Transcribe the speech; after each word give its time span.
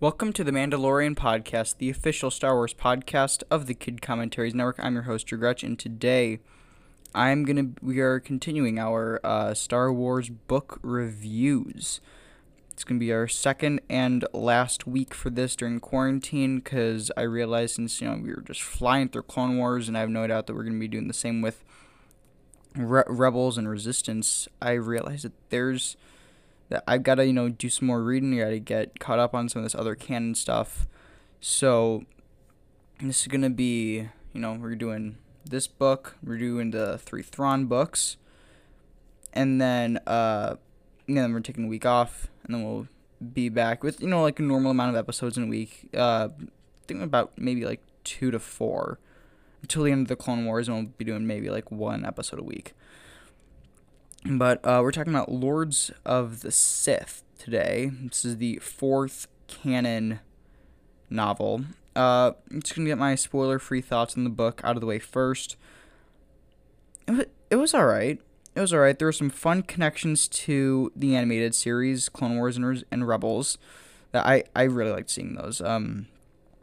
Welcome 0.00 0.32
to 0.34 0.44
the 0.44 0.52
Mandalorian 0.52 1.16
Podcast, 1.16 1.78
the 1.78 1.90
official 1.90 2.30
Star 2.30 2.54
Wars 2.54 2.72
podcast 2.72 3.42
of 3.50 3.66
the 3.66 3.74
Kid 3.74 4.00
Commentaries 4.00 4.54
Network. 4.54 4.78
I'm 4.78 4.94
your 4.94 5.02
host, 5.02 5.26
Drew 5.26 5.38
Gretch, 5.38 5.64
and 5.64 5.76
today 5.76 6.38
I'm 7.16 7.44
gonna 7.44 7.70
we 7.82 7.98
are 7.98 8.20
continuing 8.20 8.78
our 8.78 9.18
uh, 9.24 9.54
Star 9.54 9.92
Wars 9.92 10.28
book 10.28 10.78
reviews. 10.82 12.00
It's 12.70 12.84
gonna 12.84 13.00
be 13.00 13.12
our 13.12 13.26
second 13.26 13.80
and 13.90 14.24
last 14.32 14.86
week 14.86 15.14
for 15.14 15.30
this 15.30 15.56
during 15.56 15.80
quarantine 15.80 16.58
because 16.58 17.10
I 17.16 17.22
realized 17.22 17.74
since 17.74 18.00
you 18.00 18.08
know 18.08 18.20
we 18.22 18.30
were 18.30 18.42
just 18.42 18.62
flying 18.62 19.08
through 19.08 19.22
Clone 19.22 19.58
Wars, 19.58 19.88
and 19.88 19.96
I 19.96 20.00
have 20.02 20.10
no 20.10 20.24
doubt 20.28 20.46
that 20.46 20.54
we're 20.54 20.62
gonna 20.62 20.78
be 20.78 20.86
doing 20.86 21.08
the 21.08 21.12
same 21.12 21.42
with 21.42 21.64
Re- 22.76 23.02
Rebels 23.08 23.58
and 23.58 23.68
Resistance. 23.68 24.46
I 24.62 24.74
realized 24.74 25.24
that 25.24 25.32
there's 25.50 25.96
that 26.68 26.84
I've 26.86 27.02
got 27.02 27.16
to 27.16 27.26
you 27.26 27.32
know 27.32 27.48
do 27.48 27.68
some 27.68 27.86
more 27.86 28.02
reading. 28.02 28.34
I 28.40 28.44
got 28.44 28.50
to 28.50 28.58
get 28.60 28.98
caught 29.00 29.18
up 29.18 29.34
on 29.34 29.48
some 29.48 29.60
of 29.60 29.64
this 29.64 29.74
other 29.74 29.94
canon 29.94 30.34
stuff. 30.34 30.86
So 31.40 32.04
this 33.00 33.22
is 33.22 33.26
gonna 33.28 33.50
be 33.50 34.08
you 34.32 34.40
know 34.40 34.54
we're 34.54 34.74
doing 34.74 35.18
this 35.44 35.66
book. 35.66 36.16
We're 36.22 36.38
doing 36.38 36.70
the 36.70 36.98
three 36.98 37.22
Thrawn 37.22 37.66
books, 37.66 38.16
and 39.32 39.60
then 39.60 39.98
uh, 40.06 40.56
and 41.06 41.16
then 41.16 41.32
we're 41.32 41.40
taking 41.40 41.64
a 41.64 41.68
week 41.68 41.86
off, 41.86 42.28
and 42.44 42.54
then 42.54 42.64
we'll 42.64 42.88
be 43.32 43.48
back 43.48 43.82
with 43.82 44.00
you 44.00 44.08
know 44.08 44.22
like 44.22 44.38
a 44.38 44.42
normal 44.42 44.70
amount 44.70 44.90
of 44.90 44.96
episodes 44.96 45.36
in 45.36 45.44
a 45.44 45.48
week. 45.48 45.88
Uh, 45.96 46.28
I 46.40 46.46
think 46.86 47.02
about 47.02 47.32
maybe 47.36 47.64
like 47.64 47.82
two 48.04 48.30
to 48.30 48.38
four 48.38 48.98
until 49.62 49.84
the 49.84 49.92
end 49.92 50.02
of 50.02 50.08
the 50.08 50.16
Clone 50.16 50.44
Wars, 50.44 50.68
and 50.68 50.76
we'll 50.76 50.92
be 50.98 51.04
doing 51.04 51.26
maybe 51.26 51.50
like 51.50 51.70
one 51.70 52.04
episode 52.04 52.40
a 52.40 52.44
week. 52.44 52.74
But 54.24 54.64
uh, 54.64 54.80
we're 54.82 54.92
talking 54.92 55.14
about 55.14 55.30
Lords 55.30 55.90
of 56.04 56.40
the 56.40 56.50
Sith 56.50 57.22
today. 57.38 57.90
This 58.02 58.24
is 58.24 58.36
the 58.38 58.56
fourth 58.56 59.28
canon 59.46 60.20
novel. 61.08 61.64
Uh, 61.94 62.32
I'm 62.50 62.60
just 62.60 62.74
gonna 62.74 62.88
get 62.88 62.98
my 62.98 63.14
spoiler-free 63.14 63.80
thoughts 63.80 64.16
on 64.16 64.24
the 64.24 64.30
book 64.30 64.60
out 64.64 64.76
of 64.76 64.80
the 64.80 64.86
way 64.86 64.98
first. 64.98 65.56
It 67.06 67.12
was, 67.12 67.26
it 67.50 67.56
was 67.56 67.74
all 67.74 67.86
right. 67.86 68.20
It 68.54 68.60
was 68.60 68.72
all 68.72 68.80
right. 68.80 68.98
There 68.98 69.08
were 69.08 69.12
some 69.12 69.30
fun 69.30 69.62
connections 69.62 70.26
to 70.28 70.92
the 70.96 71.14
animated 71.14 71.54
series, 71.54 72.08
Clone 72.08 72.36
Wars 72.36 72.56
and, 72.56 72.84
and 72.90 73.06
Rebels. 73.06 73.56
That 74.12 74.26
I 74.26 74.44
I 74.54 74.64
really 74.64 74.90
liked 74.90 75.10
seeing 75.10 75.34
those. 75.34 75.60
Um, 75.60 76.08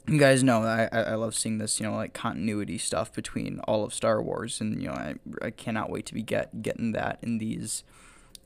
you 0.07 0.19
guys 0.19 0.43
know 0.43 0.61
I, 0.63 0.87
I 0.91 1.15
love 1.15 1.35
seeing 1.35 1.57
this, 1.57 1.79
you 1.79 1.85
know, 1.85 1.95
like 1.95 2.13
continuity 2.13 2.77
stuff 2.77 3.11
between 3.13 3.59
all 3.61 3.83
of 3.83 3.93
Star 3.93 4.21
Wars, 4.21 4.61
and 4.61 4.81
you 4.81 4.87
know, 4.87 4.93
I, 4.93 5.15
I 5.41 5.49
cannot 5.49 5.89
wait 5.89 6.05
to 6.07 6.13
be 6.13 6.21
get 6.21 6.61
getting 6.61 6.91
that 6.91 7.19
in 7.21 7.39
these, 7.39 7.83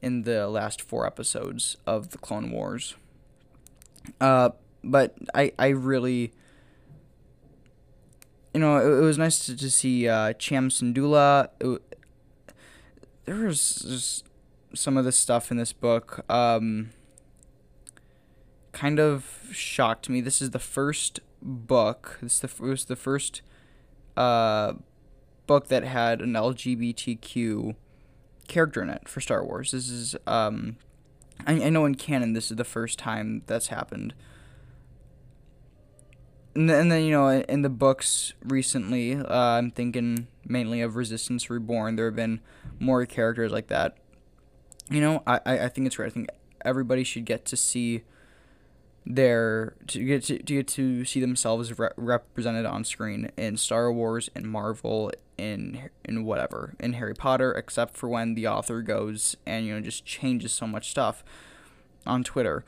in 0.02 0.24
the 0.24 0.48
last 0.48 0.82
four 0.82 1.06
episodes 1.06 1.76
of 1.86 2.10
the 2.12 2.18
Clone 2.18 2.52
Wars. 2.52 2.96
Uh, 4.22 4.52
but 4.84 5.16
I 5.34 5.52
I 5.60 5.70
really, 5.70 6.32
you 8.54 8.62
know, 8.62 8.78
it, 8.78 9.00
it 9.00 9.04
was 9.04 9.18
nice 9.18 9.46
to, 9.46 9.58
to 9.58 9.70
see 9.70 10.08
uh, 10.08 10.34
Cham 10.34 10.70
Syndulla. 10.70 11.50
It, 11.60 11.82
there 13.26 13.46
was 13.46 14.24
some 14.74 14.98
of 14.98 15.04
the 15.04 15.12
stuff 15.12 15.52
in 15.52 15.58
this 15.58 15.74
book. 15.74 16.24
Um, 16.32 16.92
kind 18.72 19.00
of 19.00 19.50
shocked 19.52 20.10
me. 20.10 20.22
This 20.22 20.42
is 20.42 20.52
the 20.52 20.60
first 20.60 21.20
book. 21.42 22.20
This 22.22 22.40
the, 22.40 22.50
was 22.60 22.86
the 22.86 22.96
first 22.96 23.42
uh, 24.18 24.74
book 25.48 25.68
that 25.68 25.84
had 25.84 26.22
an 26.22 26.34
LGBTQ 26.34 27.76
character 28.48 28.82
in 28.82 28.90
it 28.90 29.08
for 29.08 29.22
Star 29.22 29.44
Wars. 29.44 29.72
This 29.72 29.90
is 29.90 30.16
um, 30.28 30.78
I, 31.46 31.54
I 31.54 31.70
know 31.70 31.86
in 31.86 31.96
canon 31.96 32.34
this 32.34 32.52
is 32.52 32.58
the 32.58 32.64
first 32.64 33.00
time 33.00 33.44
that's 33.48 33.68
happened. 33.68 34.14
And 36.56 36.70
then, 36.70 36.82
and 36.82 36.92
then 36.92 37.04
you 37.04 37.12
know 37.12 37.30
in 37.30 37.62
the 37.62 37.70
books 37.70 38.34
recently, 38.44 39.16
uh, 39.16 39.34
I'm 39.34 39.72
thinking 39.72 40.28
mainly 40.46 40.82
of 40.82 40.96
Resistance 40.96 41.50
Reborn. 41.50 41.96
There 41.96 42.06
have 42.06 42.16
been 42.16 42.42
more 42.80 43.06
characters 43.06 43.52
like 43.52 43.68
that. 43.68 43.98
You 44.90 45.02
know, 45.02 45.24
I, 45.28 45.40
I 45.46 45.68
think 45.70 45.88
it's 45.88 46.00
right. 46.00 46.08
I 46.08 46.10
think 46.10 46.30
everybody 46.66 47.04
should 47.04 47.26
get 47.26 47.46
to 47.46 47.56
see 47.56 48.04
their 49.10 49.74
to 49.88 50.06
get 50.06 50.24
to, 50.24 50.38
to 50.38 50.54
get 50.54 50.68
to 50.68 51.04
see 51.04 51.20
themselves 51.20 51.78
re- 51.78 51.90
represented 51.98 52.66
on 52.66 52.84
screen 52.84 53.32
in 53.36 53.58
Star 53.58 53.92
Wars 53.92 54.30
and 54.36 54.46
Marvel 54.46 55.12
in 55.36 55.90
in 56.06 56.24
whatever 56.24 56.76
in 56.80 56.94
Harry 56.94 57.16
Potter 57.16 57.52
except 57.52 57.98
for 57.98 58.08
when 58.08 58.36
the 58.36 58.48
author 58.48 58.84
goes 58.84 59.36
and 59.48 59.66
you 59.66 59.74
know 59.74 59.82
just 59.82 60.06
changes 60.06 60.54
so 60.54 60.68
much 60.68 60.92
stuff 60.92 61.24
on 62.06 62.24
Twitter. 62.24 62.64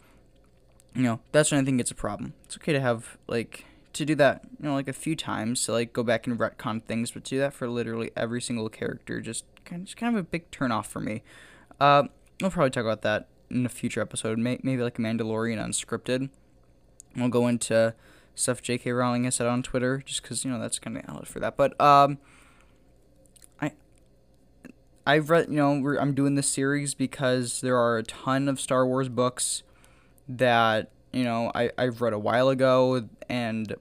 You 0.96 1.03
know, 1.03 1.19
that's 1.31 1.51
when 1.51 1.62
I 1.62 1.63
think 1.63 1.80
it's 1.80 1.91
a 1.91 1.96
problem. 1.96 2.34
It's 2.46 2.57
okay 2.57 2.74
to 2.74 2.81
have 2.81 3.18
like 3.28 3.66
to 3.94 4.03
do 4.03 4.16
that, 4.16 4.41
you 4.59 4.68
know, 4.68 4.74
like 4.74 4.88
a 4.88 4.94
few 4.94 5.16
times 5.16 5.63
to 5.66 5.74
like 5.74 5.94
go 5.94 6.01
back 6.01 6.25
and 6.25 6.40
retcon 6.40 6.84
things, 6.84 7.12
but 7.12 7.24
to 7.25 7.30
do 7.30 7.40
that 7.40 7.53
for 7.53 7.69
literally 7.69 8.12
every 8.18 8.41
single 8.41 8.68
character 8.68 9.22
just 9.22 9.46
kind 9.63 9.81
of, 9.81 9.85
just 9.85 9.97
kind 9.97 10.16
of 10.16 10.19
a 10.19 10.24
big 10.24 10.50
turn 10.50 10.72
off 10.72 10.90
for 10.90 11.00
me. 11.00 11.22
Uh, 11.80 12.03
we'll 12.41 12.51
probably 12.51 12.72
talk 12.72 12.84
about 12.84 13.03
that 13.03 13.28
in 13.51 13.66
a 13.66 13.69
future 13.69 14.01
episode, 14.01 14.38
may- 14.38 14.59
maybe 14.63 14.81
like 14.81 14.97
Mandalorian 14.97 15.63
unscripted. 15.63 16.29
We'll 17.16 17.29
go 17.29 17.47
into 17.47 17.94
stuff 18.35 18.62
J.K. 18.62 18.91
Rowling 18.91 19.25
has 19.25 19.35
said 19.35 19.47
on 19.47 19.63
Twitter, 19.63 20.01
just 20.06 20.22
because 20.22 20.45
you 20.45 20.51
know 20.51 20.59
that's 20.59 20.79
kind 20.79 20.97
of 20.97 21.03
outlet 21.07 21.28
for 21.28 21.39
that. 21.39 21.57
But 21.57 21.79
um, 21.79 22.17
I 23.62 23.72
I've 25.06 25.29
read 25.29 25.47
you 25.50 25.56
know 25.56 25.97
I'm 26.00 26.13
doing 26.13 26.35
this 26.35 26.50
series 26.50 26.94
because 26.94 27.62
there 27.62 27.78
are 27.78 27.97
a 27.97 28.03
ton 28.03 28.47
of 28.47 28.59
Star 28.59 28.85
Wars 28.85 29.09
books 29.09 29.63
that 30.28 30.91
you 31.12 31.23
know 31.23 31.51
I 31.53 31.72
I've 31.78 32.01
read 32.01 32.13
a 32.13 32.19
while 32.19 32.50
ago 32.50 33.07
and 33.29 33.75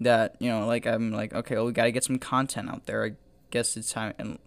that 0.00 0.36
you 0.38 0.50
know 0.50 0.66
like 0.66 0.86
I'm 0.86 1.12
like 1.12 1.34
okay 1.34 1.56
well 1.56 1.66
we 1.66 1.72
gotta 1.72 1.90
get 1.90 2.04
some 2.04 2.18
content 2.18 2.68
out 2.68 2.86
there. 2.86 3.04
I 3.04 3.12
guess 3.50 3.76
it's 3.76 3.92
time 3.92 4.14
and 4.18 4.38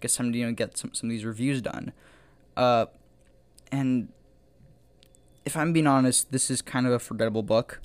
guess 0.00 0.16
time 0.16 0.32
to 0.32 0.38
you 0.38 0.46
know 0.46 0.52
get 0.52 0.78
some 0.78 0.94
some 0.94 1.08
of 1.08 1.10
these 1.10 1.24
reviews 1.24 1.60
done. 1.62 1.92
Uh, 2.56 2.86
and 3.70 4.08
if 5.44 5.56
I'm 5.56 5.72
being 5.72 5.86
honest, 5.86 6.30
this 6.30 6.50
is 6.50 6.60
kind 6.60 6.86
of 6.86 6.92
a 6.92 6.98
forgettable 6.98 7.42
book. 7.42 7.80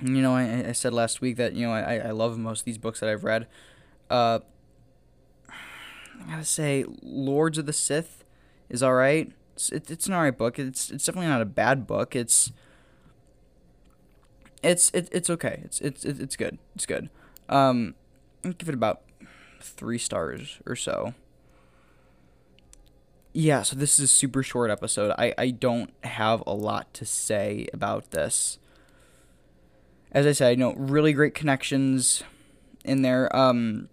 You 0.00 0.22
know, 0.22 0.34
I, 0.34 0.68
I 0.68 0.72
said 0.72 0.92
last 0.92 1.20
week 1.20 1.36
that 1.36 1.54
you 1.54 1.66
know 1.66 1.72
I, 1.72 1.98
I 1.98 2.10
love 2.10 2.38
most 2.38 2.60
of 2.60 2.64
these 2.64 2.78
books 2.78 3.00
that 3.00 3.08
I've 3.08 3.24
read. 3.24 3.46
Uh, 4.10 4.40
I 5.48 6.30
gotta 6.30 6.44
say, 6.44 6.84
Lords 7.02 7.58
of 7.58 7.66
the 7.66 7.72
Sith 7.72 8.24
is 8.68 8.82
all 8.82 8.94
right. 8.94 9.32
It's, 9.54 9.70
it, 9.70 9.90
it's 9.90 10.06
an 10.06 10.14
alright 10.14 10.36
book. 10.36 10.58
It's 10.58 10.90
it's 10.90 11.06
definitely 11.06 11.28
not 11.28 11.40
a 11.42 11.46
bad 11.46 11.86
book. 11.86 12.14
It's 12.14 12.52
it's 14.62 14.90
it, 14.90 15.08
it's 15.12 15.30
okay. 15.30 15.60
It's 15.64 15.80
it's 15.80 16.04
it's 16.04 16.36
good. 16.36 16.58
It's 16.74 16.86
good. 16.86 17.08
Um, 17.48 17.94
I'll 18.44 18.52
give 18.52 18.68
it 18.68 18.74
about 18.74 19.02
three 19.60 19.98
stars 19.98 20.58
or 20.66 20.76
so 20.76 21.14
yeah, 23.36 23.62
so 23.62 23.74
this 23.74 23.98
is 23.98 24.04
a 24.04 24.08
super 24.08 24.44
short 24.44 24.70
episode. 24.70 25.12
I, 25.18 25.34
I 25.36 25.50
don't 25.50 25.92
have 26.04 26.44
a 26.46 26.54
lot 26.54 26.94
to 26.94 27.04
say 27.04 27.66
about 27.72 28.12
this. 28.12 28.58
As 30.12 30.24
I 30.24 30.30
said, 30.30 30.50
you 30.50 30.56
know, 30.56 30.72
really 30.74 31.12
great 31.12 31.34
connections 31.34 32.22
in 32.84 33.02
there. 33.02 33.34
Um, 33.36 33.88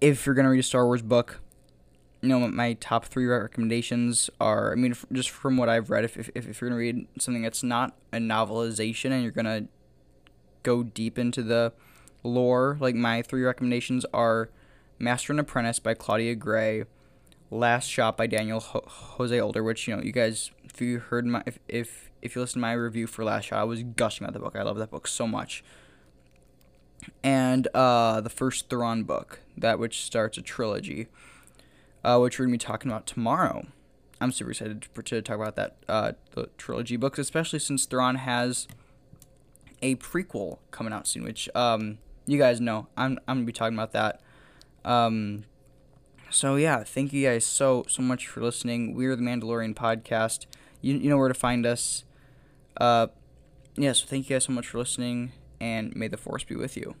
if 0.00 0.24
you're 0.24 0.34
gonna 0.34 0.48
read 0.48 0.60
a 0.60 0.62
Star 0.62 0.86
Wars 0.86 1.02
book, 1.02 1.40
you 2.22 2.30
know, 2.30 2.40
my 2.48 2.72
top 2.72 3.04
three 3.04 3.26
recommendations 3.26 4.30
are. 4.40 4.72
I 4.72 4.76
mean, 4.76 4.96
just 5.12 5.28
from 5.28 5.58
what 5.58 5.68
I've 5.68 5.90
read, 5.90 6.04
if 6.04 6.16
if, 6.16 6.30
if 6.34 6.60
you're 6.60 6.70
gonna 6.70 6.80
read 6.80 7.06
something 7.18 7.42
that's 7.42 7.62
not 7.62 7.98
a 8.14 8.16
novelization 8.16 9.10
and 9.10 9.22
you're 9.22 9.30
gonna 9.30 9.66
go 10.62 10.82
deep 10.82 11.18
into 11.18 11.42
the 11.42 11.74
lore, 12.22 12.78
like 12.80 12.94
my 12.94 13.20
three 13.20 13.42
recommendations 13.42 14.06
are 14.14 14.48
Master 14.98 15.34
and 15.34 15.40
Apprentice 15.40 15.78
by 15.80 15.92
Claudia 15.92 16.34
Gray. 16.34 16.84
Last 17.50 17.86
Shot 17.86 18.16
by 18.16 18.26
Daniel 18.26 18.60
Ho- 18.60 18.84
Jose 18.86 19.38
Older, 19.40 19.62
which 19.62 19.88
you 19.88 19.96
know 19.96 20.02
you 20.02 20.12
guys, 20.12 20.50
if 20.64 20.80
you 20.80 20.98
heard 20.98 21.26
my 21.26 21.42
if 21.46 21.58
if 21.68 22.10
if 22.20 22.34
you 22.34 22.40
listened 22.40 22.60
to 22.60 22.66
my 22.66 22.72
review 22.72 23.06
for 23.06 23.24
Last 23.24 23.46
Shot, 23.46 23.60
I 23.60 23.64
was 23.64 23.82
gushing 23.82 24.24
about 24.24 24.34
the 24.34 24.40
book. 24.40 24.56
I 24.56 24.62
love 24.62 24.76
that 24.78 24.90
book 24.90 25.06
so 25.06 25.26
much. 25.26 25.64
And 27.22 27.68
uh, 27.74 28.20
the 28.20 28.30
first 28.30 28.68
Thrawn 28.68 29.04
book, 29.04 29.40
that 29.56 29.78
which 29.78 30.02
starts 30.02 30.36
a 30.36 30.42
trilogy, 30.42 31.06
uh, 32.04 32.18
which 32.18 32.38
we're 32.38 32.46
gonna 32.46 32.54
be 32.54 32.58
talking 32.58 32.90
about 32.90 33.06
tomorrow. 33.06 33.66
I'm 34.20 34.32
super 34.32 34.50
excited 34.50 34.82
to, 34.94 35.02
to 35.02 35.22
talk 35.22 35.36
about 35.36 35.56
that 35.56 35.76
uh, 35.88 36.12
the 36.32 36.50
trilogy 36.58 36.96
books, 36.96 37.18
especially 37.18 37.60
since 37.60 37.86
Thrawn 37.86 38.16
has 38.16 38.66
a 39.80 39.94
prequel 39.96 40.58
coming 40.70 40.92
out 40.92 41.06
soon, 41.06 41.22
which 41.22 41.48
um, 41.54 41.98
you 42.26 42.36
guys 42.36 42.60
know. 42.60 42.88
I'm 42.96 43.18
I'm 43.26 43.38
gonna 43.38 43.46
be 43.46 43.52
talking 43.52 43.76
about 43.76 43.92
that. 43.92 44.20
Um, 44.84 45.44
so 46.30 46.56
yeah, 46.56 46.84
thank 46.84 47.12
you 47.12 47.26
guys 47.26 47.44
so 47.44 47.84
so 47.88 48.02
much 48.02 48.26
for 48.26 48.42
listening. 48.42 48.94
We're 48.94 49.16
the 49.16 49.22
Mandalorian 49.22 49.74
podcast. 49.74 50.46
You 50.80 50.94
you 50.96 51.10
know 51.10 51.16
where 51.16 51.28
to 51.28 51.34
find 51.34 51.66
us. 51.66 52.04
Uh, 52.80 53.08
yeah. 53.76 53.92
So 53.92 54.06
thank 54.06 54.28
you 54.28 54.36
guys 54.36 54.44
so 54.44 54.52
much 54.52 54.68
for 54.68 54.78
listening, 54.78 55.32
and 55.60 55.94
may 55.96 56.08
the 56.08 56.16
force 56.16 56.44
be 56.44 56.56
with 56.56 56.76
you. 56.76 56.94